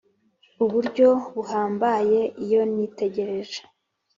uburyo 0.63 1.07
buhambaye 1.33 2.19
Iyo 2.43 2.61
nitegereje 2.73 3.59